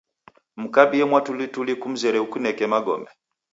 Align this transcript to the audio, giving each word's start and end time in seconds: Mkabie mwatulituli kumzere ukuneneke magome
Mkabie 0.61 1.03
mwatulituli 1.09 1.73
kumzere 1.81 2.17
ukuneneke 2.25 2.65
magome 2.73 3.09